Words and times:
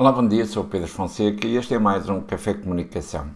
Olá, 0.00 0.12
bom 0.12 0.26
dia, 0.26 0.46
sou 0.46 0.64
Pedro 0.64 0.88
Fonseca 0.88 1.46
e 1.46 1.58
este 1.58 1.74
é 1.74 1.78
mais 1.78 2.08
um 2.08 2.22
Café 2.22 2.54
Comunicação. 2.54 3.28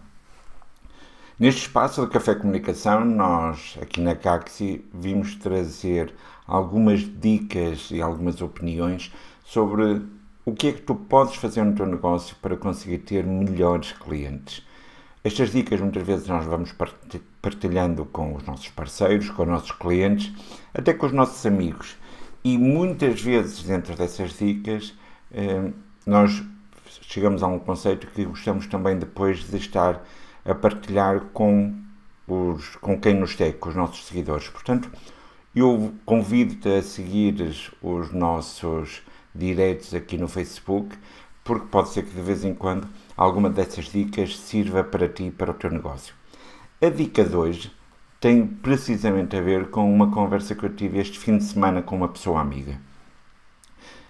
Neste 1.39 1.61
espaço 1.61 2.01
do 2.01 2.07
Café 2.07 2.33
Comunicação, 2.33 3.05
nós 3.05 3.77
aqui 3.79 4.01
na 4.01 4.15
Caxi 4.15 4.83
vimos 4.91 5.35
trazer 5.35 6.11
algumas 6.47 7.01
dicas 7.01 7.91
e 7.91 8.01
algumas 8.01 8.41
opiniões 8.41 9.13
sobre 9.43 10.01
o 10.43 10.53
que 10.53 10.69
é 10.69 10.71
que 10.71 10.81
tu 10.81 10.95
podes 10.95 11.35
fazer 11.35 11.63
no 11.63 11.75
teu 11.75 11.85
negócio 11.85 12.35
para 12.41 12.57
conseguir 12.57 12.97
ter 12.97 13.23
melhores 13.23 13.91
clientes. 13.91 14.65
Estas 15.23 15.51
dicas 15.51 15.79
muitas 15.79 16.01
vezes 16.01 16.27
nós 16.27 16.45
vamos 16.45 16.73
partilhando 17.43 18.05
com 18.05 18.33
os 18.33 18.43
nossos 18.43 18.69
parceiros, 18.69 19.29
com 19.29 19.43
os 19.43 19.49
nossos 19.49 19.71
clientes, 19.71 20.33
até 20.73 20.95
com 20.95 21.05
os 21.05 21.13
nossos 21.13 21.45
amigos. 21.45 21.95
E 22.43 22.57
muitas 22.57 23.21
vezes 23.21 23.61
dentro 23.61 23.95
dessas 23.95 24.35
dicas 24.35 24.95
eh, 25.31 25.71
nós 26.07 26.43
chegamos 27.03 27.43
a 27.43 27.47
um 27.47 27.59
conceito 27.59 28.07
que 28.07 28.25
gostamos 28.25 28.67
também 28.67 28.97
depois 28.97 29.39
de 29.39 29.57
estar 29.57 30.03
a 30.43 30.53
partilhar 30.55 31.21
com, 31.33 31.73
os, 32.27 32.75
com 32.77 32.99
quem 32.99 33.15
nos 33.15 33.35
segue, 33.35 33.57
com 33.57 33.69
os 33.69 33.75
nossos 33.75 34.05
seguidores. 34.05 34.47
Portanto, 34.49 34.91
eu 35.55 35.93
convido-te 36.05 36.69
a 36.69 36.81
seguir 36.81 37.35
os 37.81 38.11
nossos 38.11 39.01
diretos 39.33 39.93
aqui 39.93 40.17
no 40.17 40.27
Facebook, 40.27 40.95
porque 41.43 41.67
pode 41.67 41.89
ser 41.89 42.03
que 42.03 42.11
de 42.11 42.21
vez 42.21 42.43
em 42.43 42.53
quando 42.53 42.87
alguma 43.15 43.49
dessas 43.49 43.85
dicas 43.85 44.37
sirva 44.37 44.83
para 44.83 45.07
ti 45.07 45.25
e 45.25 45.31
para 45.31 45.51
o 45.51 45.53
teu 45.53 45.71
negócio. 45.71 46.13
A 46.81 46.89
dica 46.89 47.23
de 47.23 47.35
hoje 47.35 47.71
tem 48.19 48.45
precisamente 48.45 49.35
a 49.37 49.41
ver 49.41 49.69
com 49.69 49.93
uma 49.93 50.11
conversa 50.11 50.55
que 50.55 50.63
eu 50.63 50.75
tive 50.75 50.99
este 50.99 51.19
fim 51.19 51.37
de 51.37 51.43
semana 51.43 51.81
com 51.81 51.95
uma 51.95 52.07
pessoa 52.07 52.41
amiga. 52.41 52.79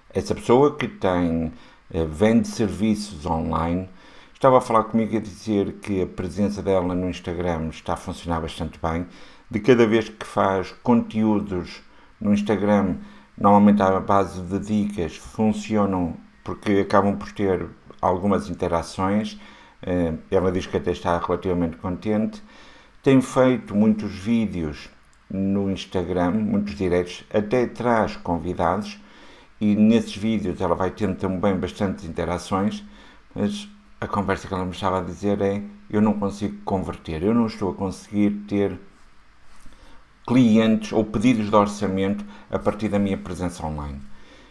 Essa 0.09 0.33
pessoa 0.33 0.75
que 0.77 0.87
tem 0.87 1.51
vende 1.89 2.47
serviços 2.47 3.25
online. 3.25 3.89
Estava 4.33 4.57
a 4.57 4.61
falar 4.61 4.83
comigo 4.83 5.15
a 5.15 5.19
dizer 5.19 5.73
que 5.81 6.01
a 6.01 6.05
presença 6.05 6.61
dela 6.61 6.93
no 6.93 7.09
Instagram 7.09 7.69
está 7.69 7.93
a 7.93 7.97
funcionar 7.97 8.41
bastante 8.41 8.79
bem. 8.81 9.07
De 9.49 9.59
cada 9.59 9.87
vez 9.87 10.09
que 10.09 10.25
faz 10.25 10.71
conteúdos 10.83 11.81
no 12.19 12.33
Instagram, 12.33 12.97
normalmente 13.37 13.81
à 13.81 13.99
base 13.99 14.41
de 14.41 14.59
dicas, 14.59 15.15
funcionam 15.15 16.17
porque 16.43 16.73
acabam 16.81 17.15
por 17.17 17.31
ter 17.31 17.67
algumas 18.01 18.49
interações. 18.49 19.39
Eh, 19.81 20.13
ela 20.29 20.51
diz 20.51 20.65
que 20.65 20.77
até 20.77 20.91
está 20.91 21.17
relativamente 21.17 21.77
contente. 21.77 22.41
Tem 23.01 23.21
feito 23.21 23.75
muitos 23.75 24.11
vídeos 24.11 24.89
no 25.29 25.71
Instagram, 25.71 26.31
muitos 26.31 26.75
diretos, 26.75 27.23
até 27.33 27.65
traz 27.65 28.15
convidados 28.15 28.99
e 29.59 29.75
nesses 29.75 30.15
vídeos 30.15 30.59
ela 30.59 30.75
vai 30.75 30.91
tendo 30.91 31.15
também 31.15 31.55
bastantes 31.55 32.05
interações, 32.05 32.83
mas 33.33 33.67
a 33.99 34.07
conversa 34.07 34.47
que 34.47 34.53
ela 34.53 34.65
me 34.65 34.71
estava 34.71 34.99
a 34.99 35.03
dizer 35.03 35.41
é: 35.41 35.61
eu 35.89 36.01
não 36.01 36.13
consigo 36.13 36.57
converter, 36.63 37.23
eu 37.23 37.33
não 37.33 37.47
estou 37.47 37.71
a 37.71 37.75
conseguir 37.75 38.31
ter 38.47 38.79
clientes 40.27 40.91
ou 40.91 41.03
pedidos 41.03 41.49
de 41.49 41.55
orçamento 41.55 42.25
a 42.49 42.57
partir 42.57 42.89
da 42.89 42.99
minha 42.99 43.17
presença 43.17 43.65
online. 43.65 44.01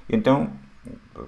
Então, 0.08 0.50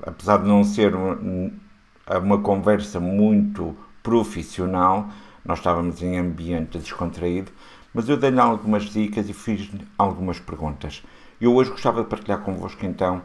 apesar 0.06 0.38
de 0.38 0.47
não 0.47 0.62
ser 0.62 0.92
uma 0.94 2.38
conversa 2.38 3.00
muito 3.00 3.77
profissional, 4.02 5.08
nós 5.44 5.58
estávamos 5.58 6.02
em 6.02 6.19
ambiente 6.19 6.78
descontraído, 6.78 7.50
mas 7.92 8.08
eu 8.08 8.16
dei-lhe 8.16 8.38
algumas 8.38 8.84
dicas 8.84 9.28
e 9.28 9.32
fiz 9.32 9.70
algumas 9.98 10.38
perguntas. 10.38 11.02
Eu 11.41 11.54
hoje 11.54 11.70
gostava 11.70 12.02
de 12.02 12.08
partilhar 12.08 12.41
convosco 12.41 12.84
então 12.86 13.22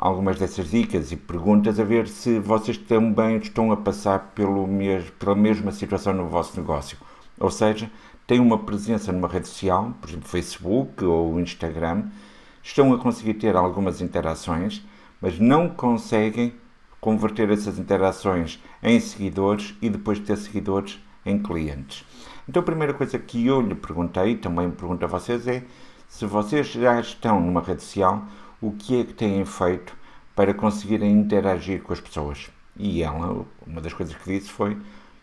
algumas 0.00 0.38
dessas 0.38 0.70
dicas 0.70 1.12
e 1.12 1.16
perguntas 1.16 1.78
a 1.78 1.84
ver 1.84 2.08
se 2.08 2.38
vocês 2.38 2.78
também 2.78 3.36
estão 3.36 3.70
a 3.70 3.76
passar 3.76 4.32
pelo 4.34 4.66
mes 4.66 5.10
pela 5.18 5.34
mesma 5.34 5.70
situação 5.70 6.14
no 6.14 6.26
vosso 6.26 6.58
negócio. 6.58 6.96
Ou 7.38 7.50
seja, 7.50 7.90
têm 8.26 8.40
uma 8.40 8.56
presença 8.56 9.12
numa 9.12 9.28
rede 9.28 9.48
social, 9.48 9.92
por 10.00 10.08
exemplo, 10.08 10.26
Facebook 10.26 11.04
ou 11.04 11.38
Instagram, 11.38 12.04
estão 12.62 12.94
a 12.94 12.98
conseguir 12.98 13.34
ter 13.34 13.54
algumas 13.54 14.00
interações, 14.00 14.82
mas 15.20 15.38
não 15.38 15.68
conseguem 15.68 16.54
converter 16.98 17.50
essas 17.50 17.78
interações 17.78 18.58
em 18.82 18.98
seguidores 19.00 19.74
e 19.82 19.90
depois 19.90 20.18
ter 20.18 20.36
seguidores 20.38 20.98
em 21.26 21.38
clientes. 21.38 22.06
Então, 22.48 22.62
a 22.62 22.64
primeira 22.64 22.94
coisa 22.94 23.18
que 23.18 23.46
eu 23.46 23.60
lhe 23.60 23.74
perguntei, 23.74 24.36
também 24.36 24.70
pergunto 24.70 25.04
a 25.04 25.08
vocês, 25.08 25.46
é 25.46 25.62
se 26.08 26.24
vocês 26.24 26.68
já 26.68 26.98
estão 26.98 27.38
numa 27.38 27.60
rede 27.60 27.82
social, 27.82 28.24
o 28.60 28.72
que 28.72 29.00
é 29.00 29.04
que 29.04 29.14
têm 29.14 29.44
feito 29.44 29.96
para 30.34 30.54
conseguirem 30.54 31.12
interagir 31.12 31.82
com 31.82 31.92
as 31.92 32.00
pessoas. 32.00 32.50
E 32.76 33.02
ela, 33.02 33.44
uma 33.66 33.80
das 33.80 33.92
coisas 33.92 34.14
que 34.14 34.38
disse 34.38 34.50
foi: 34.50 34.76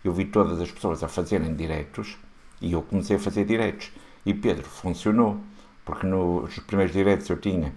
eu 0.03 0.11
vi 0.13 0.25
todas 0.25 0.59
as 0.59 0.71
pessoas 0.71 1.03
a 1.03 1.07
fazerem 1.07 1.55
diretos 1.55 2.17
e 2.61 2.73
eu 2.73 2.81
comecei 2.81 3.15
a 3.15 3.19
fazer 3.19 3.45
diretos. 3.45 3.91
E 4.25 4.33
Pedro, 4.33 4.65
funcionou, 4.65 5.39
porque 5.85 6.05
nos 6.05 6.59
primeiros 6.59 6.93
diretos 6.93 7.29
eu 7.29 7.37
tinha 7.37 7.73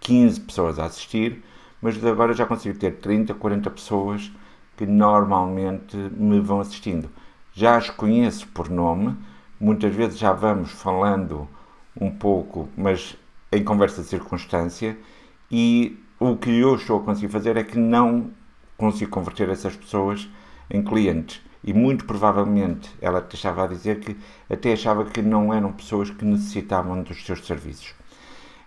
15 0.00 0.40
pessoas 0.40 0.78
a 0.78 0.86
assistir, 0.86 1.42
mas 1.80 2.02
agora 2.04 2.32
já 2.32 2.46
consigo 2.46 2.78
ter 2.78 2.92
30, 2.96 3.34
40 3.34 3.70
pessoas 3.70 4.32
que 4.76 4.86
normalmente 4.86 5.96
me 5.96 6.40
vão 6.40 6.60
assistindo. 6.60 7.10
Já 7.52 7.76
as 7.76 7.90
conheço 7.90 8.48
por 8.48 8.70
nome, 8.70 9.16
muitas 9.60 9.94
vezes 9.94 10.18
já 10.18 10.32
vamos 10.32 10.70
falando 10.70 11.46
um 12.00 12.10
pouco, 12.10 12.68
mas 12.76 13.16
em 13.52 13.64
conversa 13.64 14.02
de 14.02 14.08
circunstância, 14.08 14.96
e 15.50 15.98
o 16.18 16.36
que 16.36 16.50
eu 16.50 16.76
estou 16.76 17.00
a 17.00 17.02
conseguir 17.02 17.32
fazer 17.32 17.56
é 17.56 17.64
que 17.64 17.78
não 17.78 18.30
consigo 18.76 19.10
converter 19.10 19.48
essas 19.48 19.76
pessoas 19.76 20.28
em 20.70 20.82
clientes. 20.82 21.40
E 21.62 21.72
muito 21.74 22.04
provavelmente 22.04 22.90
ela 23.00 23.26
estava 23.32 23.64
a 23.64 23.66
dizer 23.66 24.00
que 24.00 24.16
até 24.48 24.72
achava 24.72 25.04
que 25.04 25.20
não 25.20 25.52
eram 25.52 25.72
pessoas 25.72 26.10
que 26.10 26.24
necessitavam 26.24 27.02
dos 27.02 27.24
seus 27.24 27.46
serviços. 27.46 27.94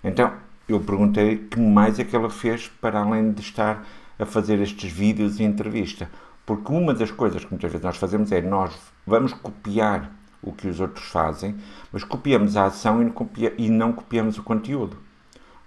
Então 0.03 0.31
eu 0.67 0.79
perguntei 0.79 1.37
que 1.37 1.59
mais 1.59 1.99
é 1.99 2.03
que 2.03 2.15
ela 2.15 2.29
fez 2.29 2.67
para 2.67 2.99
além 2.99 3.31
de 3.31 3.41
estar 3.41 3.85
a 4.19 4.25
fazer 4.25 4.59
estes 4.59 4.91
vídeos 4.91 5.39
e 5.39 5.43
entrevista. 5.43 6.09
Porque 6.45 6.71
uma 6.71 6.93
das 6.93 7.09
coisas 7.09 7.43
que 7.43 7.51
muitas 7.51 7.71
vezes 7.71 7.83
nós 7.83 7.97
fazemos 7.97 8.31
é 8.31 8.41
nós 8.41 8.75
vamos 9.07 9.33
copiar 9.33 10.11
o 10.43 10.51
que 10.51 10.67
os 10.67 10.79
outros 10.79 11.05
fazem, 11.05 11.55
mas 11.91 12.03
copiamos 12.03 12.57
a 12.57 12.65
ação 12.65 13.01
e 13.01 13.05
não, 13.05 13.11
copia, 13.11 13.53
e 13.57 13.69
não 13.69 13.93
copiamos 13.93 14.37
o 14.37 14.43
conteúdo. 14.43 14.97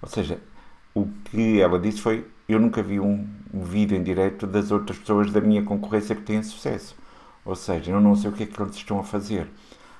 Ou 0.00 0.08
seja, 0.08 0.38
o 0.94 1.08
que 1.24 1.60
ela 1.60 1.78
disse 1.78 2.00
foi: 2.00 2.26
Eu 2.48 2.60
nunca 2.60 2.82
vi 2.82 3.00
um, 3.00 3.26
vídeo 3.52 3.96
em 3.96 4.02
direto 4.02 4.46
das 4.46 4.70
outras 4.70 4.98
pessoas 4.98 5.30
da 5.30 5.40
minha 5.40 5.62
concorrência 5.62 6.14
que 6.14 6.22
têm 6.22 6.42
sucesso. 6.42 6.94
Ou 7.44 7.54
seja, 7.54 7.92
eu 7.92 8.00
não 8.00 8.14
sei 8.14 8.30
o 8.30 8.32
que 8.32 8.42
é 8.42 8.46
que 8.46 8.60
eles 8.60 8.76
estão 8.76 8.98
a 8.98 9.04
fazer. 9.04 9.48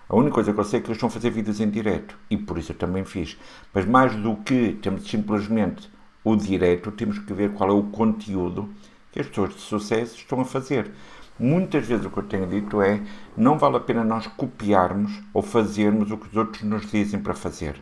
A 0.09 0.15
única 0.15 0.34
coisa 0.34 0.53
que 0.53 0.60
eu 0.60 0.65
sei 0.65 0.78
é 0.78 0.82
que 0.82 0.88
eles 0.88 0.97
estão 0.97 1.09
a 1.09 1.12
fazer 1.12 1.31
vídeos 1.31 1.60
em 1.60 1.69
direto 1.69 2.16
e 2.31 2.36
por 2.36 2.59
isso 2.59 2.72
eu 2.72 2.76
também 2.76 3.04
fiz. 3.04 3.36
Mas 3.75 3.84
mais 3.84 4.15
do 4.15 4.36
que 4.36 4.78
temos 4.81 5.09
simplesmente 5.09 5.91
o 6.22 6.36
direto, 6.36 6.92
temos 6.92 7.19
que 7.19 7.32
ver 7.32 7.53
qual 7.53 7.70
é 7.70 7.72
o 7.72 7.82
conteúdo 7.84 8.69
que 9.10 9.20
as 9.20 9.26
pessoas 9.26 9.54
de 9.54 9.60
sucesso 9.60 10.16
estão 10.16 10.41
a 10.41 10.44
fazer. 10.44 10.92
Muitas 11.38 11.86
vezes 11.86 12.06
o 12.06 12.10
que 12.10 12.19
eu 12.19 12.22
tenho 12.22 12.47
dito 12.47 12.80
é 12.80 13.02
não 13.36 13.58
vale 13.58 13.76
a 13.76 13.80
pena 13.80 14.02
nós 14.02 14.26
copiarmos 14.26 15.20
ou 15.34 15.42
fazermos 15.42 16.10
o 16.10 16.16
que 16.16 16.28
os 16.28 16.36
outros 16.36 16.62
nos 16.62 16.91
dizem 16.91 17.20
para 17.20 17.34
fazer. 17.34 17.80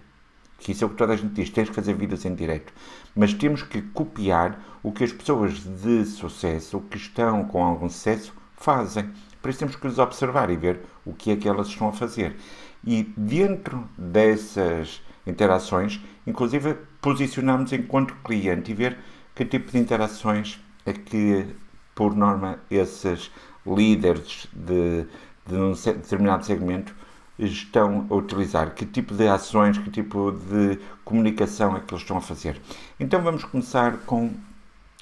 Que 0.59 0.73
isso 0.73 0.83
é 0.83 0.87
o 0.87 0.91
que 0.91 0.97
toda 0.97 1.13
a 1.13 1.17
gente 1.17 1.35
diz, 1.35 1.51
tens 1.51 1.69
que 1.69 1.75
fazer 1.75 1.95
vídeos 1.95 2.25
em 2.25 2.35
direto. 2.35 2.73
Mas 3.15 3.33
temos 3.33 3.63
que 3.63 3.83
copiar 3.83 4.59
o 4.83 4.91
que 4.91 5.05
as 5.05 5.13
pessoas 5.13 5.61
de 5.61 6.05
sucesso, 6.05 6.81
que 6.91 6.97
estão 6.97 7.45
com 7.45 7.63
algum 7.63 7.89
sucesso, 7.89 8.33
fazem. 8.57 9.11
Por 9.41 9.51
isso 9.51 9.59
temos 9.59 9.77
que 9.77 9.87
os 9.87 9.99
observar 9.99 10.51
e 10.51 10.57
ver 10.57 10.81
o 11.05 11.13
que 11.13 11.31
é 11.31 11.37
que 11.37 11.49
elas 11.49 11.69
estão 11.69 11.89
a 11.89 11.93
fazer. 11.93 12.37
E 12.85 13.03
dentro 13.17 13.89
dessas 13.97 15.03
interações, 15.27 16.01
inclusive 16.27 16.77
posicionarmos 17.01 17.73
enquanto 17.73 18.15
cliente 18.25 18.73
e 18.73 18.75
ver 18.75 18.99
que 19.35 19.45
tipo 19.45 19.71
de 19.71 19.79
interações 19.79 20.61
é 20.87 20.93
que 20.93 21.47
por 21.95 22.15
norma, 22.15 22.59
esses 22.71 23.31
líderes 23.67 24.47
de, 24.53 25.07
de 25.47 25.55
um 25.55 25.73
determinado 25.73 26.45
segmento 26.45 26.95
estão 27.39 28.07
a 28.11 28.15
utilizar, 28.15 28.75
que 28.75 28.87
tipo 28.87 29.15
de 29.15 29.27
ações, 29.29 29.79
que 29.79 29.91
tipo 29.91 30.33
de 30.33 30.79
comunicação 31.05 31.77
é 31.77 31.81
que 31.81 31.93
eles 31.93 32.03
estão 32.03 32.17
a 32.17 32.21
fazer. 32.21 32.61
Então 32.99 33.23
vamos 33.23 33.45
começar 33.45 33.99
com 34.07 34.33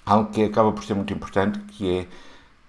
algo 0.04 0.30
que 0.30 0.42
acaba 0.42 0.72
por 0.72 0.82
ser 0.84 0.94
muito 0.94 1.12
importante, 1.12 1.58
que 1.60 1.98
é 1.98 2.06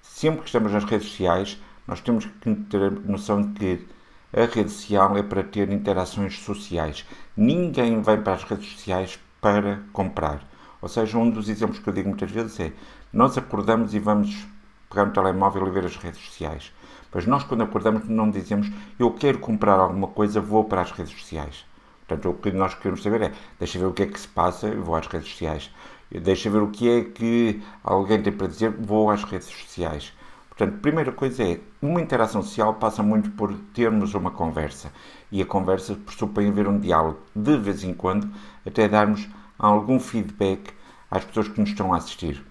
sempre 0.02 0.42
que 0.42 0.48
estamos 0.48 0.72
nas 0.72 0.84
redes 0.84 1.10
sociais, 1.10 1.58
nós 1.88 2.02
temos 2.02 2.25
que 2.25 2.56
ter 2.56 2.81
a 2.84 2.90
noção 2.90 3.42
de 3.42 3.54
que 3.54 3.88
a 4.34 4.46
rede 4.46 4.72
social 4.72 5.18
é 5.18 5.24
para 5.24 5.44
ter 5.44 5.72
interações 5.72 6.40
sociais. 6.40 7.06
Ninguém 7.36 8.02
vai 8.02 8.18
para 8.18 8.34
as 8.34 8.44
redes 8.44 8.72
sociais 8.74 9.20
para 9.40 9.81
comprar. 9.92 10.48
Ou 10.81 10.90
seja, 10.90 11.18
um 11.18 11.30
dos 11.30 11.50
exemplos 11.50 11.80
que 11.80 11.88
eu 11.88 11.94
digo 11.94 12.10
muitas 12.10 12.31
vezes 12.31 12.60
é 12.60 12.74
nós 13.13 13.38
acordamos 13.38 13.94
e 13.94 14.00
vamos 14.00 14.48
pegar 14.89 15.06
no 15.06 15.13
telemóvel 15.13 15.68
e 15.68 15.71
ver 15.71 15.86
as 15.86 15.95
redes 15.95 16.19
sociais. 16.19 16.74
Mas 17.13 17.27
nós, 17.27 17.44
quando 17.44 17.62
acordamos, 17.62 18.10
não 18.10 18.30
dizemos 18.31 18.71
eu 18.98 19.12
quero 19.12 19.38
comprar 19.38 19.80
alguma 19.80 20.07
coisa, 20.07 20.42
vou 20.42 20.63
para 20.63 20.81
as 20.81 20.92
redes 20.92 21.13
sociais. 21.13 21.63
Portanto, 22.07 22.30
o 22.30 22.33
que 22.33 22.51
nós 22.51 22.74
queremos 22.74 23.04
saber 23.04 23.21
é 23.21 23.31
deixa 23.60 23.77
ver 23.77 23.86
o 23.86 23.94
que 23.94 24.04
é 24.04 24.06
que 24.07 24.19
se 24.19 24.27
passa, 24.27 24.75
vou 24.75 24.95
às 24.95 25.06
redes 25.07 25.30
sociais. 25.30 25.71
deixa 26.12 26.50
ver 26.50 26.62
o 26.63 26.69
que 26.69 26.89
é 26.89 27.04
que 27.04 27.62
alguém 27.83 28.21
tem 28.21 28.33
para 28.33 28.48
dizer, 28.48 28.71
vou 28.71 29.10
às 29.12 29.24
redes 29.24 29.48
sociais. 29.48 30.12
Portanto, 30.50 30.81
primeira 30.81 31.12
coisa 31.12 31.44
é, 31.44 31.60
uma 31.81 32.01
interação 32.01 32.42
social 32.42 32.75
passa 32.75 33.01
muito 33.01 33.31
por 33.31 33.54
termos 33.74 34.13
uma 34.13 34.31
conversa. 34.31 34.92
E 35.31 35.42
a 35.42 35.45
conversa 35.45 35.95
pressupõe 35.95 36.50
haver 36.50 36.68
um 36.68 36.80
diálogo, 36.80 37.19
de 37.36 37.57
vez 37.57 37.83
em 37.83 37.94
quando, 37.94 38.30
até 38.65 38.88
darmos 38.88 39.27
algum 39.57 40.00
feedback 40.00 40.74
às 41.10 41.24
pessoas 41.25 41.48
que 41.48 41.60
nos 41.60 41.69
estão 41.69 41.94
a 41.94 41.98
assistir. 41.98 42.44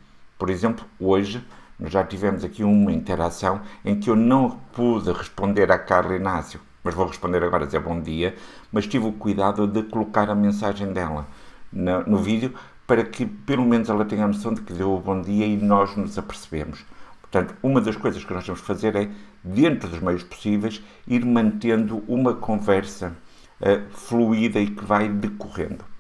Por 0.43 0.51
exemplo, 0.51 0.85
hoje, 0.99 1.41
nós 1.79 1.93
já 1.93 2.03
tivemos 2.03 2.43
aqui 2.43 2.65
uma 2.65 2.91
interação 2.91 3.61
em 3.85 4.01
que 4.01 4.11
eu 4.11 4.17
não 4.17 4.59
pude 4.73 5.13
responder 5.13 5.71
à 5.71 5.79
Carla 5.79 6.17
Inácio, 6.17 6.59
mas 6.83 6.97
vou 6.97 7.07
responder 7.07 7.45
agora, 7.45 7.65
dizer 7.65 7.79
bom 7.79 8.01
dia, 8.01 8.35
mas 8.73 8.85
tive 8.89 9.07
o 9.07 9.13
cuidado 9.13 9.69
de 9.69 9.85
colocar 9.85 10.29
a 10.29 10.35
mensagem 10.35 10.93
dela 10.93 11.29
no, 11.73 12.03
no 12.03 12.19
vídeo 12.19 12.53
para 12.89 13.05
que 13.05 13.25
pelo 13.25 13.65
menos 13.65 13.89
ela 13.89 14.05
tenha 14.05 14.25
a 14.25 14.27
noção 14.27 14.53
de 14.53 14.63
que 14.63 14.73
deu 14.73 14.93
o 14.93 14.99
bom 14.99 15.23
dia 15.23 15.47
e 15.47 15.57
nós 15.57 15.95
nos 15.95 16.19
apercebemos. 16.19 16.85
Portanto, 17.21 17.55
uma 17.63 17.81
das 17.81 17.95
coisas 17.95 18.25
que 18.25 18.35
nós 18.35 18.45
temos 18.45 18.61
que 18.63 18.67
fazer 18.67 18.97
é, 18.97 19.09
dentro 19.45 19.89
dos 19.89 20.01
meios 20.01 20.25
possíveis, 20.25 20.83
ir 21.07 21.25
mantendo 21.25 22.03
uma 22.09 22.35
conversa 22.35 23.13
uh, 23.61 23.89
fluida 23.93 24.59
e 24.59 24.67
que 24.67 24.85
vai 24.85 25.09
decorrendo. 25.09 25.93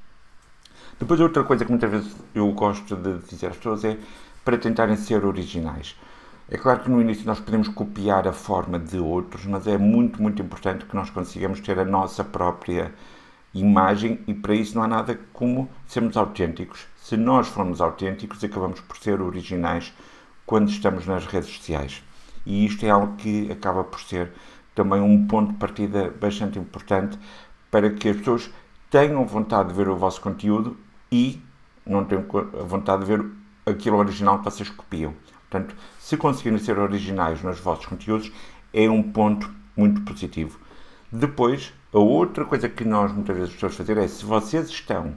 Depois, 1.02 1.18
outra 1.18 1.42
coisa 1.42 1.64
que 1.64 1.70
muitas 1.72 1.90
vezes 1.90 2.16
eu 2.32 2.48
gosto 2.52 2.94
de 2.94 3.18
dizer 3.28 3.48
às 3.48 3.56
pessoas 3.56 3.84
é 3.84 3.98
para 4.44 4.58
tentarem 4.58 4.96
ser 4.96 5.24
originais. 5.24 5.96
É 6.48 6.58
claro 6.58 6.80
que 6.80 6.90
no 6.90 7.00
início 7.00 7.24
nós 7.24 7.40
podemos 7.40 7.68
copiar 7.68 8.28
a 8.28 8.32
forma 8.32 8.78
de 8.78 8.98
outros, 8.98 9.46
mas 9.46 9.66
é 9.66 9.78
muito, 9.78 10.20
muito 10.20 10.42
importante 10.42 10.84
que 10.84 10.94
nós 10.94 11.08
consigamos 11.08 11.60
ter 11.60 11.78
a 11.78 11.84
nossa 11.84 12.22
própria 12.22 12.92
imagem 13.54 14.18
e 14.26 14.34
para 14.34 14.54
isso 14.54 14.74
não 14.74 14.82
há 14.82 14.88
nada 14.88 15.18
como 15.32 15.70
sermos 15.86 16.16
autênticos. 16.16 16.86
Se 16.96 17.16
nós 17.16 17.48
formos 17.48 17.80
autênticos, 17.80 18.42
acabamos 18.44 18.80
por 18.80 18.96
ser 18.96 19.20
originais 19.20 19.92
quando 20.44 20.68
estamos 20.68 21.06
nas 21.06 21.26
redes 21.26 21.50
sociais. 21.50 22.02
E 22.44 22.66
isto 22.66 22.84
é 22.84 22.90
algo 22.90 23.16
que 23.16 23.50
acaba 23.50 23.84
por 23.84 24.00
ser 24.00 24.32
também 24.74 25.00
um 25.00 25.26
ponto 25.26 25.52
de 25.52 25.58
partida 25.58 26.12
bastante 26.20 26.58
importante 26.58 27.18
para 27.70 27.90
que 27.90 28.08
as 28.08 28.16
pessoas 28.16 28.50
tenham 28.90 29.24
vontade 29.24 29.70
de 29.70 29.74
ver 29.74 29.88
o 29.88 29.96
vosso 29.96 30.20
conteúdo 30.20 30.76
e 31.10 31.40
não 31.86 32.04
tenham 32.04 32.26
vontade 32.66 33.04
de 33.04 33.08
ver 33.08 33.24
aquilo 33.66 33.96
original 33.96 34.38
que 34.38 34.44
vocês 34.44 34.68
copiam. 34.68 35.14
Portanto, 35.48 35.74
se 35.98 36.16
conseguirem 36.16 36.58
ser 36.58 36.78
originais 36.78 37.42
nos 37.42 37.60
vossos 37.60 37.86
conteúdos, 37.86 38.32
é 38.72 38.88
um 38.88 39.02
ponto 39.02 39.50
muito 39.76 40.00
positivo. 40.02 40.58
Depois, 41.10 41.72
a 41.92 41.98
outra 41.98 42.44
coisa 42.44 42.68
que 42.68 42.84
nós 42.84 43.12
muitas 43.12 43.36
vezes 43.36 43.52
pessoas 43.52 43.74
fazer 43.74 43.98
é 43.98 44.08
se 44.08 44.24
vocês 44.24 44.70
estão 44.70 45.14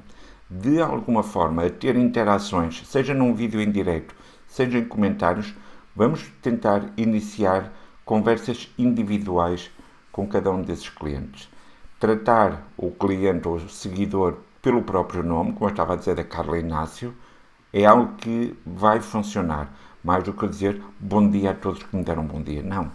de 0.50 0.82
alguma 0.82 1.24
forma 1.24 1.66
a 1.66 1.70
ter 1.70 1.96
interações, 1.96 2.86
seja 2.86 3.14
num 3.14 3.34
vídeo 3.34 3.62
em 3.62 3.72
direto, 3.72 4.14
seja 4.48 4.78
em 4.78 4.86
comentários, 4.86 5.54
vamos 5.96 6.30
tentar 6.42 6.92
iniciar 6.98 7.72
conversas 8.04 8.70
individuais 8.78 9.72
com 10.12 10.28
cada 10.28 10.52
um 10.52 10.62
desses 10.62 10.90
clientes. 10.90 11.50
Tratar 12.00 12.68
o 12.78 12.92
cliente 12.92 13.48
ou 13.48 13.56
o 13.56 13.70
seguidor 13.70 14.38
pelo 14.62 14.84
próprio 14.84 15.24
nome, 15.24 15.54
como 15.54 15.66
eu 15.66 15.72
estava 15.72 15.94
a 15.94 15.96
dizer 15.96 16.16
da 16.16 16.24
Carla 16.24 16.60
Inácio, 16.60 17.16
é 17.76 17.84
algo 17.84 18.14
que 18.16 18.58
vai 18.66 19.02
funcionar. 19.02 19.70
Mais 20.02 20.24
do 20.24 20.32
que 20.32 20.48
dizer 20.48 20.82
bom 20.98 21.30
dia 21.30 21.52
a 21.52 21.54
todos 21.54 21.84
que 21.84 21.94
me 21.94 22.04
deram 22.04 22.24
um 22.24 22.28
bom 22.28 22.42
dia. 22.42 22.64
Não. 22.64 22.90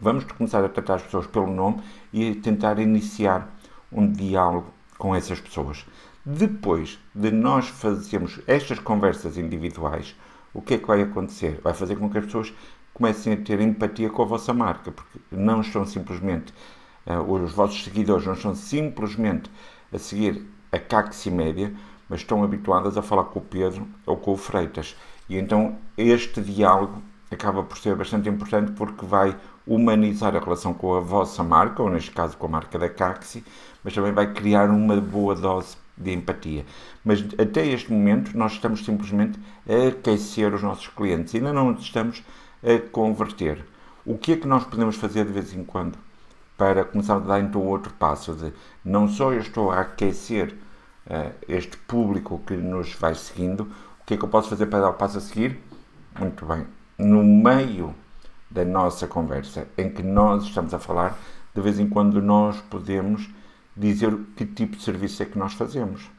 Vamos 0.00 0.24
começar 0.24 0.64
a 0.64 0.70
tratar 0.70 0.94
as 0.94 1.02
pessoas 1.02 1.26
pelo 1.26 1.52
nome 1.52 1.82
e 2.14 2.34
tentar 2.36 2.78
iniciar 2.78 3.46
um 3.92 4.10
diálogo 4.10 4.72
com 4.96 5.14
essas 5.14 5.38
pessoas. 5.38 5.84
Depois 6.24 6.98
de 7.14 7.30
nós 7.30 7.68
fazermos 7.68 8.40
estas 8.46 8.78
conversas 8.78 9.36
individuais, 9.36 10.16
o 10.54 10.62
que 10.62 10.74
é 10.74 10.78
que 10.78 10.86
vai 10.86 11.02
acontecer? 11.02 11.60
Vai 11.62 11.74
fazer 11.74 11.96
com 11.96 12.08
que 12.08 12.16
as 12.16 12.24
pessoas 12.24 12.54
comecem 12.94 13.34
a 13.34 13.36
ter 13.36 13.60
empatia 13.60 14.08
com 14.08 14.22
a 14.22 14.26
vossa 14.26 14.54
marca, 14.54 14.92
porque 14.92 15.18
não 15.30 15.60
estão 15.60 15.84
simplesmente, 15.84 16.54
uh, 17.06 17.20
os 17.20 17.52
vossos 17.52 17.84
seguidores 17.84 18.24
não 18.24 18.34
estão 18.34 18.54
simplesmente 18.54 19.50
a 19.92 19.98
seguir 19.98 20.46
a 20.70 20.78
Caxi 20.78 21.30
Média, 21.30 21.74
mas 22.12 22.20
estão 22.20 22.44
habituadas 22.44 22.98
a 22.98 23.00
falar 23.00 23.24
com 23.24 23.38
o 23.38 23.42
Pedro 23.42 23.88
ou 24.04 24.18
com 24.18 24.32
o 24.32 24.36
Freitas. 24.36 24.94
E 25.30 25.38
então 25.38 25.78
este 25.96 26.42
diálogo 26.42 27.00
acaba 27.30 27.62
por 27.62 27.78
ser 27.78 27.96
bastante 27.96 28.28
importante 28.28 28.72
porque 28.72 29.06
vai 29.06 29.34
humanizar 29.66 30.36
a 30.36 30.38
relação 30.38 30.74
com 30.74 30.94
a 30.94 31.00
vossa 31.00 31.42
marca, 31.42 31.82
ou 31.82 31.88
neste 31.88 32.10
caso 32.10 32.36
com 32.36 32.44
a 32.44 32.50
marca 32.50 32.78
da 32.78 32.90
Caxi, 32.90 33.42
mas 33.82 33.94
também 33.94 34.12
vai 34.12 34.30
criar 34.30 34.68
uma 34.68 35.00
boa 35.00 35.34
dose 35.34 35.78
de 35.96 36.12
empatia. 36.12 36.66
Mas 37.02 37.24
até 37.38 37.66
este 37.66 37.90
momento 37.90 38.36
nós 38.36 38.52
estamos 38.52 38.84
simplesmente 38.84 39.40
a 39.66 39.88
aquecer 39.88 40.52
os 40.52 40.62
nossos 40.62 40.88
clientes, 40.88 41.34
ainda 41.34 41.50
não 41.50 41.72
estamos 41.72 42.22
a 42.62 42.78
converter. 42.90 43.64
O 44.04 44.18
que 44.18 44.32
é 44.32 44.36
que 44.36 44.46
nós 44.46 44.64
podemos 44.64 44.96
fazer 44.96 45.24
de 45.24 45.32
vez 45.32 45.54
em 45.54 45.64
quando 45.64 45.96
para 46.58 46.84
começar 46.84 47.16
a 47.16 47.20
dar 47.20 47.40
então 47.40 47.66
outro 47.66 47.94
passo 47.94 48.34
de 48.34 48.52
não 48.84 49.08
só 49.08 49.32
eu 49.32 49.40
estou 49.40 49.70
a 49.70 49.80
aquecer 49.80 50.54
este 51.48 51.76
público 51.76 52.40
que 52.46 52.56
nos 52.56 52.94
vai 52.94 53.14
seguindo, 53.14 53.62
o 54.00 54.04
que 54.04 54.14
é 54.14 54.16
que 54.16 54.24
eu 54.24 54.28
posso 54.28 54.48
fazer 54.48 54.66
para 54.66 54.80
dar 54.80 54.90
o 54.90 54.94
passo 54.94 55.18
a 55.18 55.20
seguir? 55.20 55.58
Muito 56.18 56.44
bem. 56.46 56.66
No 56.98 57.22
meio 57.22 57.94
da 58.50 58.64
nossa 58.64 59.06
conversa, 59.06 59.66
em 59.78 59.90
que 59.90 60.02
nós 60.02 60.44
estamos 60.44 60.74
a 60.74 60.78
falar, 60.78 61.18
de 61.54 61.60
vez 61.60 61.78
em 61.78 61.88
quando 61.88 62.20
nós 62.20 62.60
podemos 62.62 63.28
dizer 63.76 64.14
que 64.36 64.44
tipo 64.44 64.76
de 64.76 64.82
serviço 64.82 65.22
é 65.22 65.26
que 65.26 65.38
nós 65.38 65.54
fazemos. 65.54 66.10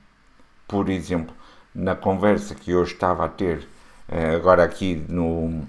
Por 0.68 0.90
exemplo, 0.90 1.36
na 1.74 1.96
conversa 1.96 2.56
que 2.56 2.72
eu 2.72 2.84
estava 2.84 3.26
a 3.26 3.30
ter 3.30 3.68
uh, 4.10 4.36
agora 4.36 4.64
aqui 4.64 5.06
no, 5.08 5.64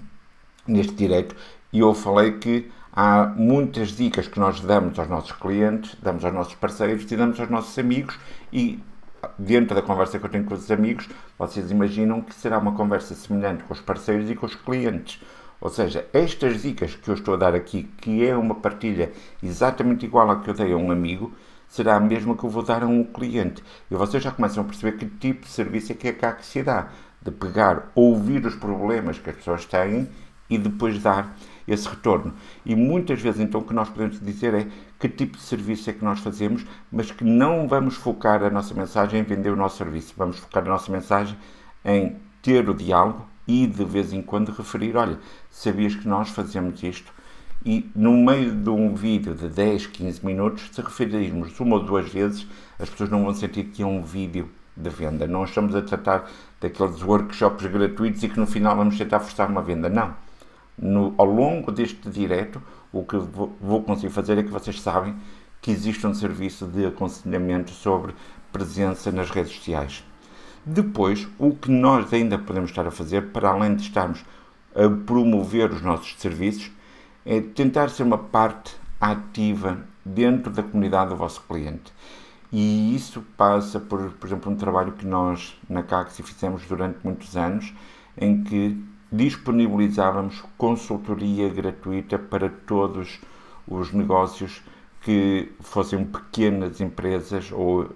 neste 0.67 0.93
direito, 0.93 1.35
eu 1.71 1.93
falei 1.93 2.33
que 2.33 2.71
há 2.91 3.25
muitas 3.35 3.89
dicas 3.89 4.27
que 4.27 4.39
nós 4.39 4.59
damos 4.61 4.97
aos 4.97 5.09
nossos 5.09 5.31
clientes, 5.33 5.95
damos 6.01 6.23
aos 6.23 6.33
nossos 6.33 6.55
parceiros 6.55 7.11
e 7.11 7.15
damos 7.15 7.39
aos 7.39 7.49
nossos 7.49 7.77
amigos 7.77 8.17
e 8.51 8.79
dentro 9.37 9.75
da 9.75 9.81
conversa 9.81 10.19
que 10.19 10.25
eu 10.25 10.29
tenho 10.29 10.45
com 10.45 10.53
os 10.53 10.69
amigos, 10.71 11.07
vocês 11.37 11.71
imaginam 11.71 12.21
que 12.21 12.33
será 12.33 12.57
uma 12.57 12.73
conversa 12.73 13.13
semelhante 13.15 13.63
com 13.63 13.73
os 13.73 13.81
parceiros 13.81 14.29
e 14.29 14.35
com 14.35 14.45
os 14.45 14.55
clientes. 14.55 15.21
Ou 15.59 15.69
seja, 15.69 16.05
estas 16.13 16.61
dicas 16.61 16.95
que 16.95 17.09
eu 17.09 17.15
estou 17.15 17.33
a 17.33 17.37
dar 17.37 17.55
aqui, 17.55 17.83
que 17.97 18.25
é 18.25 18.35
uma 18.35 18.55
partilha 18.55 19.11
exatamente 19.41 20.05
igual 20.05 20.29
à 20.29 20.39
que 20.39 20.49
eu 20.49 20.53
dei 20.53 20.71
a 20.73 20.77
um 20.77 20.91
amigo, 20.91 21.33
será 21.67 21.95
a 21.95 21.99
mesma 21.99 22.35
que 22.35 22.43
eu 22.43 22.49
vou 22.49 22.63
dar 22.63 22.83
a 22.83 22.87
um 22.87 23.03
cliente. 23.03 23.63
E 23.89 23.95
vocês 23.95 24.21
já 24.21 24.31
começam 24.31 24.63
a 24.63 24.65
perceber 24.65 24.97
que 24.97 25.05
tipo 25.05 25.41
de 25.41 25.51
serviço 25.51 25.91
é 25.91 25.95
que 25.95 26.07
é 26.07 26.13
cá 26.13 26.33
que 26.33 26.45
se 26.45 26.61
dá. 26.61 26.89
De 27.21 27.31
pegar, 27.31 27.91
ouvir 27.95 28.45
os 28.45 28.55
problemas 28.55 29.17
que 29.17 29.29
as 29.29 29.35
pessoas 29.35 29.65
têm 29.65 30.07
e 30.49 30.57
depois 30.57 31.01
dar 31.01 31.35
esse 31.67 31.87
retorno. 31.87 32.33
E 32.65 32.75
muitas 32.75 33.21
vezes, 33.21 33.41
então, 33.41 33.61
o 33.61 33.63
que 33.63 33.73
nós 33.73 33.89
podemos 33.89 34.19
dizer 34.19 34.53
é 34.53 34.67
que 34.99 35.09
tipo 35.09 35.37
de 35.37 35.43
serviço 35.43 35.89
é 35.89 35.93
que 35.93 36.03
nós 36.03 36.19
fazemos, 36.19 36.65
mas 36.91 37.11
que 37.11 37.23
não 37.23 37.67
vamos 37.67 37.95
focar 37.95 38.43
a 38.43 38.49
nossa 38.49 38.73
mensagem 38.73 39.19
em 39.19 39.23
vender 39.23 39.49
o 39.49 39.55
nosso 39.55 39.77
serviço. 39.77 40.13
Vamos 40.17 40.37
focar 40.37 40.63
a 40.63 40.69
nossa 40.69 40.91
mensagem 40.91 41.37
em 41.83 42.15
ter 42.41 42.69
o 42.69 42.73
diálogo 42.73 43.25
e, 43.47 43.65
de 43.67 43.83
vez 43.83 44.13
em 44.13 44.21
quando, 44.21 44.49
referir: 44.49 44.95
olha, 44.95 45.19
sabias 45.49 45.95
que 45.95 46.07
nós 46.07 46.29
fazemos 46.29 46.81
isto? 46.83 47.13
E 47.65 47.89
no 47.95 48.13
meio 48.13 48.55
de 48.55 48.69
um 48.69 48.93
vídeo 48.93 49.33
de 49.33 49.49
10, 49.49 49.87
15 49.87 50.23
minutos, 50.23 50.69
se 50.71 50.81
referirmos 50.81 51.59
uma 51.59 51.77
ou 51.77 51.83
duas 51.83 52.07
vezes, 52.11 52.45
as 52.77 52.87
pessoas 52.89 53.09
não 53.09 53.23
vão 53.23 53.33
sentir 53.33 53.63
que 53.63 53.81
é 53.81 53.85
um 53.85 54.03
vídeo 54.03 54.51
de 54.77 54.89
venda. 54.89 55.25
Não 55.25 55.43
estamos 55.45 55.75
a 55.75 55.81
tratar 55.81 56.29
daqueles 56.61 57.01
workshops 57.01 57.65
gratuitos 57.65 58.21
e 58.21 58.29
que 58.29 58.39
no 58.39 58.45
final 58.45 58.75
vamos 58.75 58.97
tentar 58.99 59.19
forçar 59.19 59.49
uma 59.49 59.63
venda. 59.63 59.89
Não 59.89 60.13
no, 60.77 61.13
ao 61.17 61.25
longo 61.25 61.71
deste 61.71 62.09
direto, 62.09 62.61
o 62.91 63.03
que 63.03 63.17
vou, 63.17 63.83
conseguir 63.83 64.13
fazer 64.13 64.37
é 64.37 64.43
que 64.43 64.49
vocês 64.49 64.81
sabem 64.81 65.15
que 65.61 65.71
existe 65.71 66.05
um 66.05 66.13
serviço 66.13 66.65
de 66.67 66.85
aconselhamento 66.85 67.71
sobre 67.71 68.13
presença 68.51 69.11
nas 69.11 69.29
redes 69.29 69.53
sociais. 69.53 70.03
Depois, 70.65 71.27
o 71.37 71.53
que 71.53 71.69
nós 71.69 72.11
ainda 72.13 72.37
podemos 72.37 72.69
estar 72.69 72.87
a 72.87 72.91
fazer, 72.91 73.31
para 73.31 73.49
além 73.49 73.75
de 73.75 73.83
estarmos 73.83 74.23
a 74.73 74.89
promover 75.05 75.71
os 75.71 75.81
nossos 75.81 76.15
serviços, 76.19 76.71
é 77.25 77.39
tentar 77.41 77.89
ser 77.89 78.03
uma 78.03 78.17
parte 78.17 78.75
ativa 78.99 79.79
dentro 80.03 80.51
da 80.51 80.63
comunidade 80.63 81.09
do 81.09 81.15
vosso 81.15 81.41
cliente. 81.41 81.93
E 82.51 82.95
isso 82.95 83.23
passa 83.35 83.79
por, 83.79 84.11
por 84.11 84.27
exemplo, 84.27 84.51
um 84.51 84.55
trabalho 84.55 84.93
que 84.93 85.05
nós 85.05 85.57
na 85.69 85.83
Caxi 85.83 86.23
fizemos 86.23 86.65
durante 86.65 86.99
muitos 87.03 87.35
anos, 87.35 87.73
em 88.17 88.43
que 88.43 88.81
disponibilizávamos 89.15 90.43
consultoria 90.57 91.49
gratuita 91.49 92.17
para 92.17 92.49
todos 92.49 93.19
os 93.67 93.91
negócios 93.91 94.61
que 95.01 95.51
fossem 95.59 96.03
pequenas 96.05 96.81
empresas 96.81 97.51
ou 97.51 97.89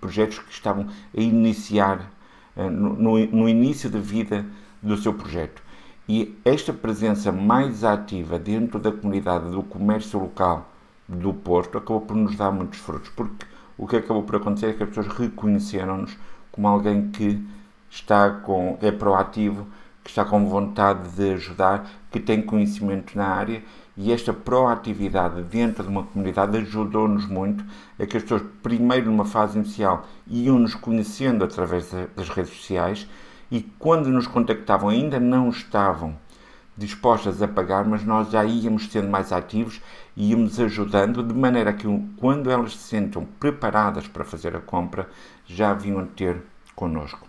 projetos 0.00 0.38
que 0.38 0.52
estavam 0.52 0.86
a 0.86 1.20
iniciar 1.20 2.10
eh, 2.56 2.70
no, 2.70 3.18
no 3.26 3.48
início 3.48 3.90
da 3.90 3.98
vida 3.98 4.46
do 4.80 4.96
seu 4.96 5.12
projeto. 5.12 5.62
E 6.08 6.36
esta 6.44 6.72
presença 6.72 7.32
mais 7.32 7.82
ativa 7.82 8.38
dentro 8.38 8.78
da 8.78 8.92
comunidade 8.92 9.50
do 9.50 9.62
comércio 9.62 10.20
local 10.20 10.70
do 11.08 11.32
Porto 11.32 11.78
acabou 11.78 12.02
por 12.02 12.16
nos 12.16 12.36
dar 12.36 12.50
muitos 12.50 12.78
frutos, 12.78 13.10
porque 13.16 13.46
o 13.76 13.86
que 13.86 13.96
acabou 13.96 14.22
por 14.22 14.36
acontecer 14.36 14.66
é 14.68 14.72
que 14.74 14.82
as 14.82 14.88
pessoas 14.90 15.08
reconheceram-nos 15.08 16.16
como 16.52 16.68
alguém 16.68 17.10
que 17.10 17.42
está 17.90 18.30
com, 18.30 18.78
é 18.80 18.92
proativo, 18.92 19.66
que 20.04 20.10
está 20.10 20.24
com 20.24 20.46
vontade 20.46 21.08
de 21.16 21.32
ajudar, 21.32 21.90
que 22.12 22.20
tem 22.20 22.42
conhecimento 22.42 23.16
na 23.16 23.26
área 23.26 23.62
e 23.96 24.12
esta 24.12 24.32
proatividade 24.32 25.42
dentro 25.42 25.82
de 25.82 25.88
uma 25.88 26.02
comunidade 26.02 26.58
ajudou-nos 26.58 27.26
muito 27.26 27.64
a 27.98 28.04
que 28.04 28.16
as 28.16 28.22
pessoas, 28.22 28.42
primeiro 28.62 29.06
numa 29.06 29.24
fase 29.24 29.56
inicial, 29.58 30.06
iam-nos 30.26 30.74
conhecendo 30.74 31.44
através 31.44 31.90
das 32.14 32.28
redes 32.28 32.52
sociais 32.52 33.08
e 33.50 33.62
quando 33.78 34.10
nos 34.10 34.26
contactavam 34.26 34.90
ainda 34.90 35.18
não 35.18 35.48
estavam 35.48 36.16
dispostas 36.76 37.40
a 37.40 37.46
pagar, 37.46 37.84
mas 37.84 38.04
nós 38.04 38.30
já 38.30 38.44
íamos 38.44 38.88
sendo 38.88 39.08
mais 39.08 39.32
ativos 39.32 39.80
e 40.16 40.30
íamos 40.30 40.58
ajudando 40.58 41.22
de 41.22 41.32
maneira 41.32 41.72
que 41.72 41.86
quando 42.16 42.50
elas 42.50 42.72
se 42.76 42.88
sentam 42.88 43.24
preparadas 43.38 44.08
para 44.08 44.24
fazer 44.24 44.56
a 44.56 44.60
compra, 44.60 45.08
já 45.46 45.72
vinham 45.72 46.04
ter 46.04 46.42
connosco. 46.74 47.28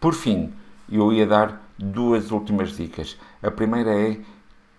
Por 0.00 0.14
fim, 0.14 0.52
eu 0.90 1.12
ia 1.12 1.26
dar 1.26 1.62
duas 1.78 2.30
últimas 2.30 2.76
dicas. 2.76 3.18
A 3.42 3.50
primeira 3.50 3.90
é 3.90 4.20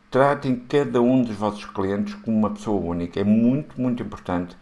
tratem 0.10 0.55
cada 0.55 1.01
um 1.01 1.24
dos 1.24 1.36
vossos 1.36 1.65
clientes 1.65 2.13
como 2.15 2.38
uma 2.38 2.51
pessoa 2.51 2.79
única. 2.79 3.19
É 3.19 3.24
muito, 3.24 3.81
muito 3.81 4.03
importante 4.03 4.55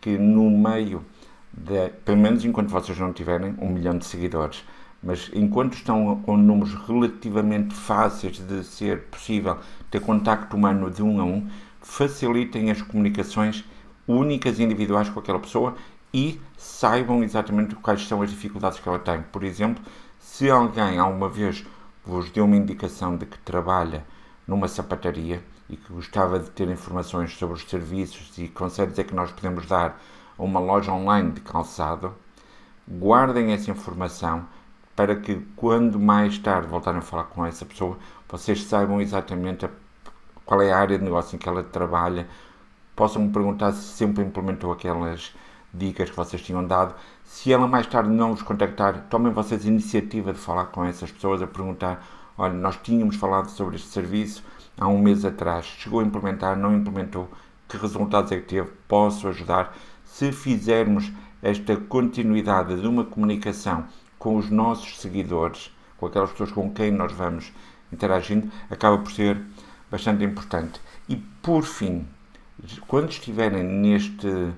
que 0.00 0.18
no 0.18 0.50
meio, 0.50 1.04
de, 1.52 1.90
pelo 2.04 2.18
menos 2.18 2.44
enquanto 2.44 2.70
vocês 2.70 2.98
não 2.98 3.12
tiverem 3.12 3.54
um 3.60 3.68
milhão 3.68 3.96
de 3.96 4.04
seguidores, 4.04 4.64
mas 5.02 5.30
enquanto 5.32 5.74
estão 5.74 6.20
com 6.22 6.36
números 6.36 6.74
relativamente 6.86 7.74
fáceis 7.74 8.38
de 8.38 8.64
ser 8.64 9.02
possível 9.04 9.58
ter 9.90 10.00
contacto 10.00 10.56
humano 10.56 10.90
de 10.90 11.02
um 11.02 11.20
a 11.20 11.24
um, 11.24 11.46
facilitem 11.80 12.70
as 12.72 12.82
comunicações 12.82 13.64
únicas 14.08 14.58
e 14.58 14.64
individuais 14.64 15.08
com 15.08 15.20
aquela 15.20 15.38
pessoa 15.38 15.76
e 16.12 16.40
saibam 16.56 17.22
exatamente 17.22 17.74
quais 17.76 18.06
são 18.08 18.22
as 18.22 18.30
dificuldades 18.30 18.80
que 18.80 18.88
ela 18.88 18.98
tem. 18.98 19.22
Por 19.30 19.44
exemplo, 19.44 19.84
se 20.26 20.50
alguém 20.50 20.98
alguma 20.98 21.28
vez 21.28 21.64
vos 22.04 22.28
deu 22.30 22.44
uma 22.44 22.56
indicação 22.56 23.16
de 23.16 23.24
que 23.24 23.38
trabalha 23.38 24.04
numa 24.46 24.66
sapataria 24.66 25.42
e 25.70 25.76
que 25.76 25.92
gostava 25.92 26.38
de 26.40 26.50
ter 26.50 26.68
informações 26.68 27.32
sobre 27.38 27.54
os 27.54 27.62
serviços 27.62 28.36
e 28.36 28.48
conselhos 28.48 28.98
é 28.98 29.04
que 29.04 29.14
nós 29.14 29.30
podemos 29.30 29.66
dar 29.66 29.98
a 30.36 30.42
uma 30.42 30.58
loja 30.58 30.92
online 30.92 31.30
de 31.30 31.40
calçado, 31.40 32.12
guardem 32.86 33.52
essa 33.52 33.70
informação 33.70 34.44
para 34.96 35.14
que 35.14 35.36
quando 35.54 35.98
mais 35.98 36.36
tarde 36.38 36.66
voltarem 36.66 36.98
a 36.98 37.02
falar 37.02 37.24
com 37.24 37.46
essa 37.46 37.64
pessoa, 37.64 37.96
vocês 38.28 38.64
saibam 38.64 39.00
exatamente 39.00 39.66
qual 40.44 40.60
é 40.60 40.72
a 40.72 40.78
área 40.78 40.98
de 40.98 41.04
negócio 41.04 41.36
em 41.36 41.38
que 41.38 41.48
ela 41.48 41.62
trabalha, 41.62 42.28
possam 42.96 43.22
me 43.22 43.32
perguntar 43.32 43.72
se 43.72 43.96
sempre 43.96 44.24
implementou 44.24 44.72
aquelas 44.72 45.32
dicas 45.76 46.10
que 46.10 46.16
vocês 46.16 46.42
tinham 46.42 46.66
dado. 46.66 46.94
Se 47.24 47.52
ela 47.52 47.66
mais 47.68 47.86
tarde 47.86 48.10
não 48.10 48.34
vos 48.34 48.42
contactar, 48.42 49.06
tomem 49.10 49.32
vocês 49.32 49.64
a 49.64 49.68
iniciativa 49.68 50.32
de 50.32 50.38
falar 50.38 50.66
com 50.66 50.84
essas 50.84 51.10
pessoas, 51.10 51.42
a 51.42 51.46
perguntar 51.46 52.04
olha, 52.38 52.54
nós 52.54 52.78
tínhamos 52.82 53.16
falado 53.16 53.48
sobre 53.48 53.76
este 53.76 53.88
serviço 53.88 54.44
há 54.78 54.86
um 54.86 54.98
mês 54.98 55.24
atrás, 55.24 55.64
chegou 55.64 56.00
a 56.00 56.04
implementar, 56.04 56.56
não 56.56 56.76
implementou, 56.76 57.28
que 57.68 57.76
resultados 57.76 58.30
é 58.32 58.36
que 58.36 58.46
teve, 58.46 58.70
posso 58.86 59.28
ajudar. 59.28 59.76
Se 60.04 60.32
fizermos 60.32 61.10
esta 61.42 61.76
continuidade 61.76 62.80
de 62.80 62.86
uma 62.86 63.04
comunicação 63.04 63.84
com 64.18 64.36
os 64.36 64.50
nossos 64.50 65.00
seguidores, 65.00 65.74
com 65.96 66.06
aquelas 66.06 66.30
pessoas 66.30 66.52
com 66.52 66.70
quem 66.72 66.90
nós 66.90 67.12
vamos 67.12 67.52
interagindo, 67.92 68.50
acaba 68.70 68.98
por 68.98 69.10
ser 69.12 69.40
bastante 69.90 70.24
importante. 70.24 70.80
E 71.08 71.16
por 71.16 71.62
fim, 71.64 72.06
quando 72.86 73.10
estiverem 73.10 73.62
neste 73.62 74.52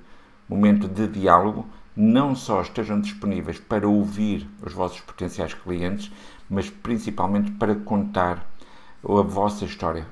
momento 0.49 0.88
de 0.88 1.07
diálogo, 1.07 1.67
não 1.95 2.35
só 2.35 2.62
estejam 2.62 3.00
disponíveis 3.00 3.59
para 3.59 3.88
ouvir 3.88 4.49
os 4.62 4.73
vossos 4.73 5.00
potenciais 5.00 5.52
clientes, 5.52 6.12
mas 6.49 6.71
principalmente 6.71 7.50
para 7.52 7.75
contar 7.75 8.49
a 9.05 9.23
vossa 9.23 9.64
história. 9.64 10.07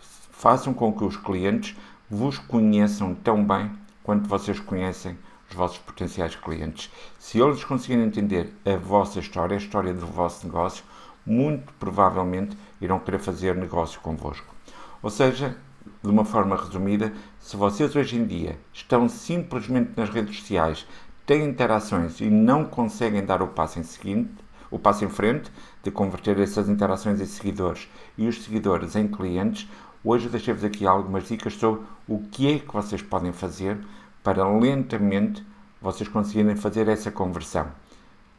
Façam 0.00 0.74
com 0.74 0.92
que 0.92 1.04
os 1.04 1.16
clientes 1.16 1.76
vos 2.10 2.38
conheçam 2.38 3.14
tão 3.14 3.44
bem 3.44 3.70
quanto 4.02 4.28
vocês 4.28 4.58
conhecem 4.60 5.18
os 5.48 5.56
vossos 5.56 5.78
potenciais 5.78 6.34
clientes. 6.34 6.90
Se 7.18 7.38
eles 7.38 7.64
conseguirem 7.64 8.06
entender 8.06 8.54
a 8.64 8.76
vossa 8.76 9.18
história, 9.18 9.56
a 9.56 9.60
história 9.60 9.94
do 9.94 10.06
vosso 10.06 10.46
negócio, 10.46 10.84
muito 11.24 11.72
provavelmente 11.74 12.56
irão 12.80 12.98
querer 12.98 13.18
fazer 13.18 13.54
negócio 13.54 14.00
convosco. 14.00 14.54
Ou 15.02 15.10
seja, 15.10 15.56
de 16.02 16.10
uma 16.10 16.24
forma 16.24 16.56
resumida, 16.56 17.12
se 17.40 17.56
vocês 17.56 17.94
hoje 17.94 18.16
em 18.16 18.26
dia 18.26 18.58
estão 18.72 19.08
simplesmente 19.08 19.92
nas 19.96 20.10
redes 20.10 20.38
sociais, 20.38 20.86
têm 21.26 21.44
interações 21.44 22.20
e 22.20 22.30
não 22.30 22.64
conseguem 22.64 23.24
dar 23.24 23.42
o 23.42 23.48
passo 23.48 23.78
em 23.78 23.82
seguinte, 23.82 24.32
o 24.70 24.78
passo 24.78 25.04
em 25.04 25.08
frente 25.08 25.50
de 25.82 25.90
converter 25.90 26.38
essas 26.38 26.68
interações 26.68 27.20
em 27.20 27.26
seguidores 27.26 27.88
e 28.16 28.26
os 28.26 28.42
seguidores 28.42 28.96
em 28.96 29.08
clientes, 29.08 29.68
hoje 30.04 30.28
deixei-vos 30.28 30.64
aqui 30.64 30.86
algumas 30.86 31.26
dicas 31.26 31.54
sobre 31.54 31.82
o 32.06 32.20
que 32.30 32.54
é 32.54 32.58
que 32.58 32.72
vocês 32.72 33.02
podem 33.02 33.32
fazer 33.32 33.78
para 34.22 34.46
lentamente 34.48 35.44
vocês 35.80 36.08
conseguirem 36.08 36.56
fazer 36.56 36.88
essa 36.88 37.10
conversão. 37.10 37.68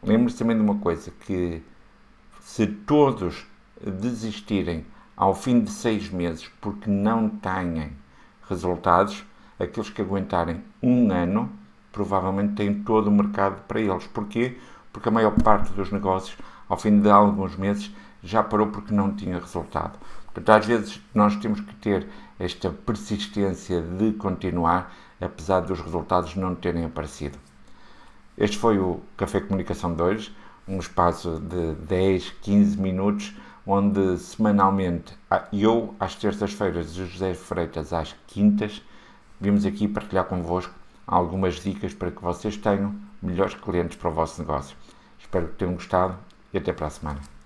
Lembre-se 0.04 0.38
também 0.38 0.56
de 0.56 0.62
uma 0.62 0.76
coisa, 0.76 1.12
que 1.26 1.62
se 2.42 2.68
todos 2.68 3.46
desistirem 3.82 4.86
ao 5.20 5.36
fim 5.36 5.60
de 5.60 5.70
seis 5.70 6.10
meses 6.10 6.50
porque 6.62 6.90
não 6.90 7.28
têm 7.28 7.92
resultados, 8.48 9.26
aqueles 9.60 9.90
que 9.90 10.02
aguentarem 10.02 10.64
um 10.82 11.12
ano 11.12 11.52
provavelmente 11.92 12.54
têm 12.54 12.82
todo 12.84 13.08
o 13.08 13.12
mercado 13.12 13.62
para 13.68 13.82
eles. 13.82 14.08
Porquê? 14.08 14.58
Porque 14.94 15.10
a 15.10 15.12
maior 15.12 15.32
parte 15.32 15.74
dos 15.74 15.92
negócios, 15.92 16.38
ao 16.70 16.78
fim 16.78 17.02
de 17.02 17.10
alguns 17.10 17.58
meses, 17.58 17.94
já 18.24 18.42
parou 18.42 18.68
porque 18.68 18.94
não 18.94 19.14
tinha 19.14 19.38
resultado. 19.38 20.00
Portanto, 20.24 20.50
às 20.52 20.66
vezes 20.66 21.02
nós 21.14 21.36
temos 21.36 21.60
que 21.60 21.76
ter 21.76 22.08
esta 22.40 22.70
persistência 22.70 23.82
de 23.82 24.14
continuar, 24.14 24.96
apesar 25.20 25.60
dos 25.60 25.82
resultados 25.82 26.34
não 26.38 26.56
terem 26.56 26.86
aparecido. 26.86 27.38
Este 28.38 28.58
foi 28.58 28.80
o 28.80 29.02
Café 29.18 29.42
Comunicação 29.42 29.94
de 29.94 30.02
hoje, 30.02 30.34
um 30.66 30.80
espaço 30.80 31.42
de 31.42 31.74
10, 31.76 32.30
15 32.42 32.80
minutos, 32.80 33.36
onde 33.72 34.18
semanalmente, 34.18 35.16
eu 35.54 35.94
às 36.00 36.16
terças-feiras 36.16 36.98
e 36.98 37.02
o 37.02 37.06
José 37.06 37.36
Freitas 37.36 37.94
às 37.94 38.16
quintas, 38.26 38.82
vimos 39.40 39.64
aqui 39.64 39.88
partilhar 39.88 40.26
convosco 40.26 40.74
algumas 41.06 41.62
dicas 41.62 41.94
para 41.94 42.10
que 42.10 42.20
vocês 42.20 42.58
tenham 42.58 42.96
melhores 43.22 43.54
clientes 43.54 43.96
para 43.96 44.10
o 44.10 44.14
vosso 44.14 44.42
negócio. 44.42 44.76
Espero 45.20 45.50
que 45.50 45.56
tenham 45.56 45.76
gostado 45.76 46.18
e 46.52 46.58
até 46.58 46.74
para 46.74 46.88
a 46.88 46.90
semana. 46.90 47.39